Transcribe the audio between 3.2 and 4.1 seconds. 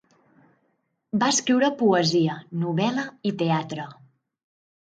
i teatre.